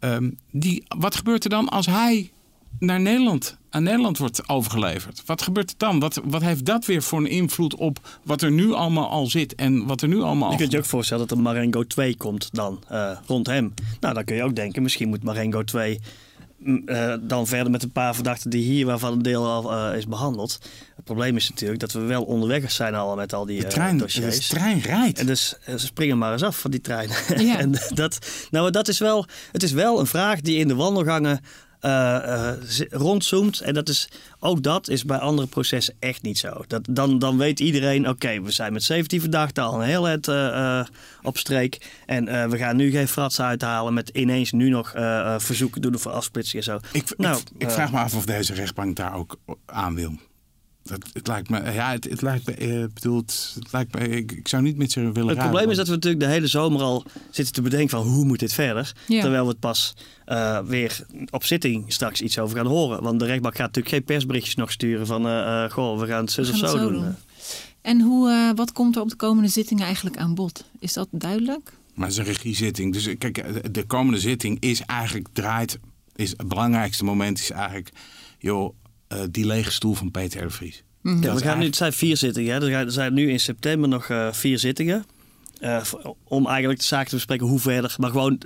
[0.00, 2.30] Um, die, wat gebeurt er dan als hij
[2.78, 5.22] naar Nederland, aan Nederland wordt overgeleverd?
[5.26, 5.98] Wat gebeurt er dan?
[5.98, 9.54] Wat, wat heeft dat weer voor een invloed op wat er nu allemaal al zit
[9.54, 10.50] en wat er nu allemaal...
[10.50, 12.82] Je kunt je ook voorstellen dat er Marengo 2 komt dan
[13.26, 13.74] rond hem.
[14.00, 16.00] Nou, dan kun je ook denken, misschien moet Marengo 2
[16.64, 20.06] uh, dan verder met een paar verdachten die hier, waarvan een deel al uh, is
[20.06, 20.58] behandeld.
[20.96, 23.94] Het probleem is natuurlijk dat we wel onderweg zijn al met al die de trein,
[23.94, 24.48] uh, dossiers.
[24.48, 25.18] De trein rijdt.
[25.18, 27.10] En dus ze springen maar eens af van die trein.
[27.36, 27.58] Ja.
[27.64, 28.18] en dat,
[28.50, 31.40] nou, dat is wel, het is wel een vraag die in de wandelgangen
[31.82, 32.50] uh,
[32.90, 33.60] rondzoomt.
[33.60, 34.08] En dat is,
[34.40, 36.64] ook dat is bij andere processen echt niet zo.
[36.66, 40.26] Dat, dan, dan weet iedereen, oké, we zijn met 17 verdachten al een heel het
[40.26, 40.84] uh,
[41.22, 42.02] op streek.
[42.06, 44.90] En we gaan nu geen fratsen uithalen met ineens nu nog
[45.38, 46.80] verzoeken doen voor afsplitsing en zo.
[46.92, 49.36] Ik, nou, ik, ik vraag me af of deze rechtbank daar ook
[49.66, 50.18] aan wil.
[50.88, 54.32] Dat, het lijkt me, ja, het, het lijkt me, uh, bedoeld, het lijkt me, ik,
[54.32, 56.82] ik, zou niet met ze willen Het probleem is dat we natuurlijk de hele zomer
[56.82, 58.92] al zitten te bedenken van hoe moet dit verder.
[59.06, 59.94] Terwijl we het pas
[60.26, 63.02] uh, weer op zitting straks iets over gaan horen.
[63.02, 66.32] Want de rechtbank gaat natuurlijk geen persberichtjes nog sturen van, uh, goh, we gaan het
[66.32, 66.92] zus of zo, doen.
[66.92, 67.14] doen.
[67.80, 70.64] En hoe, wat komt er op de komende zitting eigenlijk aan bod?
[70.78, 71.72] Is dat duidelijk?
[71.94, 72.92] Maar het is een regiezitting.
[72.92, 75.78] Dus kijk, de komende zitting is eigenlijk draait,
[76.16, 77.90] is het belangrijkste moment is eigenlijk,
[78.38, 78.74] joh,
[79.12, 80.50] uh, die lege stoel van Peter R.
[80.50, 80.82] Vries.
[81.02, 82.62] Mm ja, we gaan nu, het zijn vier zittingen.
[82.62, 82.70] Hè?
[82.70, 85.04] Er zijn nu in september nog uh, vier zittingen.
[85.60, 85.82] Uh,
[86.24, 87.94] om eigenlijk de zaken te bespreken hoe verder.
[87.98, 88.40] Maar gewoon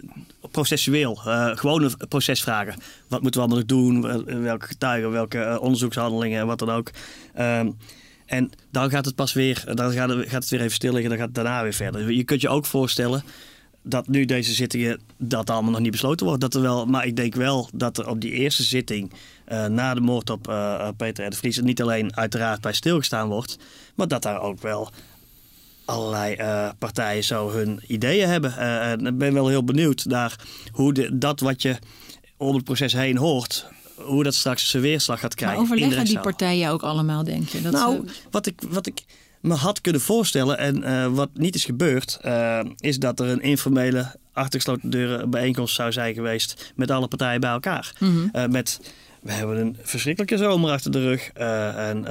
[0.50, 1.14] processueel.
[1.54, 2.74] gewoon een procesvragen.
[3.08, 4.42] Wat moeten we allemaal nog doen?
[4.42, 6.90] Welke getuigen, welke onderzoekshandelingen en wat dan ook.
[7.34, 7.70] Ehm,
[8.26, 11.10] En dan gaat het pas weer, dan gaat het, gaat het weer even stil liggen,
[11.10, 12.12] dan gaat het daarna weer verder.
[12.12, 13.24] Je kunt je ook voorstellen
[13.82, 16.40] dat nu deze zittingen dat allemaal nog niet besloten wordt.
[16.40, 19.12] Dat er wel, maar ik denk wel dat er op die eerste zitting
[19.52, 21.30] uh, na de moord op uh, Peter R.
[21.30, 23.58] de Vries niet alleen uiteraard bij stilgestaan wordt,
[23.94, 24.90] maar dat daar ook wel
[25.84, 28.56] allerlei uh, partijen zo hun ideeën hebben.
[28.56, 30.36] en ik ben wel heel benieuwd naar
[30.72, 31.76] hoe de, dat wat je
[32.36, 35.62] om het proces heen hoort, hoe dat straks zijn weerslag gaat krijgen.
[35.62, 37.62] Maar overleggen die partijen ook allemaal, denk je?
[37.62, 39.04] Dat nou, wat ik, wat ik
[39.42, 43.42] me had kunnen voorstellen en uh, wat niet is gebeurd, uh, is dat er een
[43.42, 47.92] informele achtergesloten deuren bijeenkomst zou zijn geweest met alle partijen bij elkaar.
[47.98, 48.30] Mm -hmm.
[48.32, 48.80] uh, met,
[49.22, 52.06] we hebben een verschrikkelijke zomer achter de rug en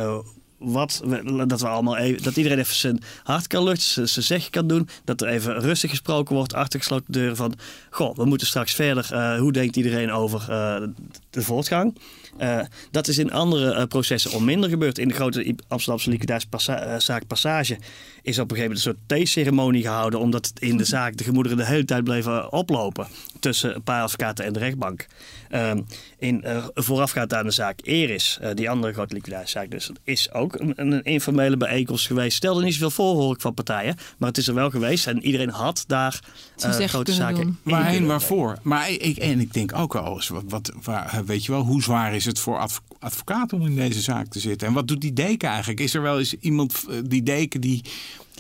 [0.61, 1.01] wat,
[1.47, 4.89] dat, we allemaal even, dat iedereen even zijn hart kan luchten, zijn zeg kan doen.
[5.03, 7.53] Dat er even rustig gesproken wordt achter gesloten deuren van...
[7.89, 9.09] Goh, we moeten straks verder.
[9.13, 10.87] Uh, hoe denkt iedereen over uh,
[11.29, 11.97] de voortgang?
[12.41, 12.59] Uh,
[12.91, 14.97] dat is in andere processen al minder gebeurd.
[14.97, 17.77] In de grote Amsterdamse liquidatiezaak Passage
[18.21, 20.19] is op een gegeven moment een soort theeceremonie gehouden...
[20.19, 23.07] omdat in de zaak de gemoederen de hele tijd bleven oplopen...
[23.39, 25.05] tussen een paar advocaten en de rechtbank.
[25.49, 25.81] Ehm,
[26.17, 31.03] in, voorafgaand aan de zaak Eris, die andere grote liquidatiezaak dus, is ook een, een,
[31.03, 32.37] informele bijeenkomst geweest.
[32.37, 33.95] Stelde niet zoveel voor, hoor ik van partijen.
[34.17, 35.07] Maar het is er wel geweest.
[35.07, 36.19] En iedereen had daar
[36.65, 38.57] uh, grote zaken Waarheen, waarvoor?
[38.61, 41.81] Maar ik, en ik denk ook wel eens, wat, wat, waar, weet je wel, hoe
[41.81, 44.67] zwaar is het voor advocaten om in deze zaak te zitten?
[44.67, 45.79] En wat doet die deken eigenlijk?
[45.79, 47.83] Is er wel eens iemand, die deken die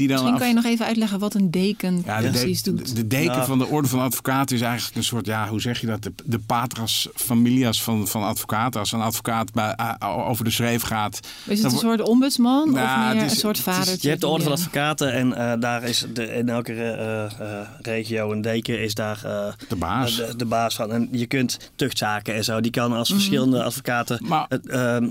[0.07, 2.87] die dan Misschien kan je nog even uitleggen wat een deken ja, precies de, doet.
[2.87, 3.45] De, de deken ja.
[3.45, 6.03] van de orde van advocaten is eigenlijk een soort, ja, hoe zeg je dat?
[6.03, 8.79] De, de patras familias van, van advocaten.
[8.79, 11.19] Als een advocaat bij, uh, over de schreef gaat.
[11.45, 13.95] Is het een soort ombudsman nou, of meer is, een soort vader?
[13.99, 18.31] Je hebt de orde van advocaten en uh, daar is de, in elke uh, regio
[18.31, 19.19] een deken is daar
[19.67, 20.15] de baas.
[20.15, 20.91] De, de, baas van.
[20.91, 22.61] En je kunt tuchtzaken en zo.
[22.61, 23.23] Die kan als mm -hmm.
[23.23, 25.09] verschillende advocaten maar, ehm,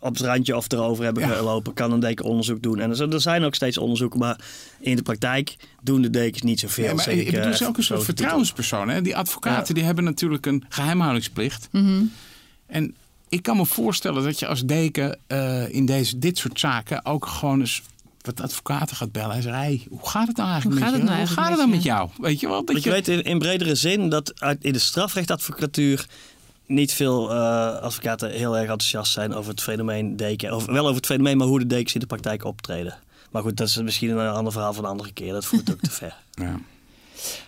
[0.00, 1.34] op het randje of erover hebben ja.
[1.34, 2.78] gelopen, kan een deken onderzoek doen.
[2.78, 4.40] En er zijn ook steeds onderzoeken, maar
[4.80, 6.84] in de praktijk doen de dekens niet zoveel.
[6.84, 8.88] Ja, maar ik, ik bedoel, ze ook een soort vertrouwenspersoon.
[8.88, 9.02] Hè?
[9.02, 9.74] Die advocaten ja.
[9.74, 11.68] die hebben natuurlijk een geheimhoudingsplicht.
[11.70, 12.12] Mm -hmm.
[12.66, 12.94] En
[13.28, 17.26] ik kan me voorstellen dat je als deken uh, in deze, dit soort zaken ook
[17.26, 17.82] gewoon eens
[18.20, 21.06] wat advocaten gaat bellen en zegt: hey, hoe gaat het nou eigenlijk hoe met je?
[21.06, 22.10] Nou hoe gaat het dan met jou?
[22.18, 22.64] Weet je wel?
[22.64, 26.06] Dat je, je weet in, in bredere zin dat uit, in de strafrechtadvocatuur
[26.70, 27.36] niet veel uh,
[27.74, 30.54] advocaten heel erg enthousiast zijn over het fenomeen deken.
[30.54, 32.98] Of, wel over het fenomeen, maar hoe de dekens in de praktijk optreden.
[33.30, 35.32] Maar goed, dat is misschien een ander verhaal van een andere keer.
[35.32, 36.16] Dat voert ook te ver.
[36.34, 36.54] Ja.
[36.54, 36.62] Oké,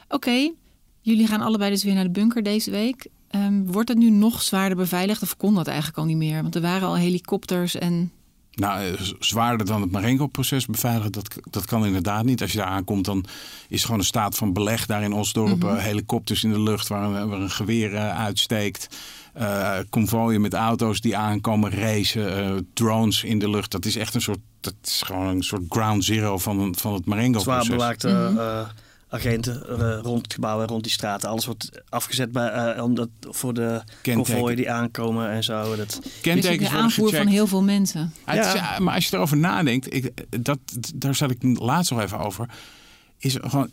[0.09, 0.53] okay.
[1.01, 3.07] jullie gaan allebei dus weer naar de bunker deze week.
[3.31, 6.43] Um, wordt het nu nog zwaarder beveiligd of kon dat eigenlijk al niet meer?
[6.43, 8.13] Want er waren al helikopters en
[8.55, 12.43] nou, zwaarder dan het Marengo-proces beveiligen, dat, dat kan inderdaad niet.
[12.43, 13.25] Als je daar aankomt, dan
[13.69, 15.63] is er gewoon een staat van beleg daar in Osdorp.
[15.63, 15.77] Mm -hmm.
[15.77, 18.89] helikopters in de lucht waar een, waar een geweer uh, uitsteekt.
[19.39, 22.55] Uh, convooien met auto's die aankomen racen.
[22.55, 23.71] Uh, drones in de lucht.
[23.71, 27.07] Dat is echt een soort, dat is gewoon een soort ground zero van, van het
[27.07, 27.65] Marengo-proces.
[27.65, 28.09] Zwaar bewaakte...
[28.09, 28.67] Mm -hmm
[29.13, 31.29] agenten uh, rond het gebouw en rond die straten.
[31.29, 35.77] Alles wordt afgezet bij, uh, omdat, voor de konvooien die aankomen en zo.
[35.77, 36.01] Dat...
[36.21, 38.13] Kentekens dus de aanvoer van heel veel mensen.
[38.27, 38.73] Ja, ja.
[38.73, 40.59] Is, maar als je erover nadenkt, ik, dat,
[40.95, 42.49] daar zat ik laatst nog even over.
[43.19, 43.71] Is gewoon,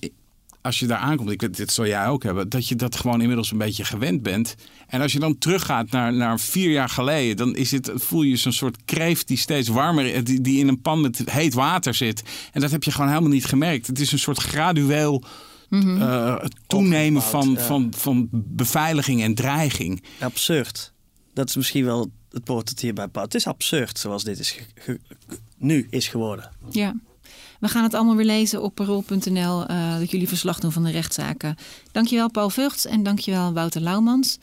[0.62, 3.52] als je daar aankomt, ik, dit zal jij ook hebben, dat je dat gewoon inmiddels
[3.52, 4.56] een beetje gewend bent.
[4.88, 8.36] En als je dan teruggaat naar, naar vier jaar geleden, dan is het, voel je
[8.36, 12.24] zo'n soort kreeft die steeds warmer, die, die in een pan met heet water zit.
[12.52, 13.88] En dat heb je gewoon helemaal niet gemerkt.
[13.88, 15.24] Het is een soort gradueel
[15.70, 16.02] mm -hmm.
[16.02, 16.36] uh,
[16.68, 17.60] toenemen van, ja.
[17.60, 20.04] van, van beveiliging en dreiging.
[20.20, 20.94] Absurd.
[21.34, 23.26] Dat is misschien wel het woord dat hierbij past.
[23.26, 24.60] Het is absurd zoals dit is
[25.58, 26.52] nu is geworden.
[26.70, 26.96] Ja.
[27.60, 29.70] We gaan het allemaal weer lezen op parool.nl.
[29.70, 31.56] Uh, dat jullie verslag doen van de rechtszaken.
[31.92, 34.38] Dankjewel Paul Vugts en dankjewel Wouter Laumans.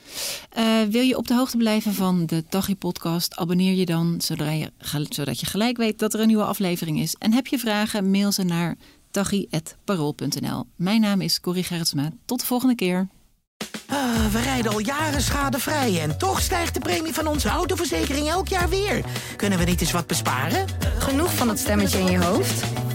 [0.59, 3.37] Uh, wil je op de hoogte blijven van de Tachi-podcast?
[3.37, 4.72] Abonneer je dan, zodat je,
[5.09, 7.14] zodat je gelijk weet dat er een nieuwe aflevering is.
[7.18, 8.76] En heb je vragen, mail ze naar
[9.11, 10.64] tachi.parool.nl.
[10.76, 12.11] Mijn naam is Corrie Gerritsma.
[12.24, 13.09] Tot de volgende keer.
[13.90, 18.48] Uh, we rijden al jaren schadevrij en toch stijgt de premie van onze autoverzekering elk
[18.48, 19.05] jaar weer.
[19.37, 20.66] Kunnen we niet eens wat besparen?
[20.98, 22.86] Genoeg van het stemmetje in je hoofd?